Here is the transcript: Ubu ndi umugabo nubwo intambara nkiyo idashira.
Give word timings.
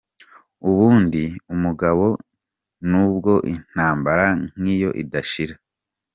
Ubu 0.69 0.85
ndi 1.03 1.23
umugabo 1.53 2.05
nubwo 2.89 3.33
intambara 3.53 4.25
nkiyo 4.59 4.91
idashira. 5.03 5.55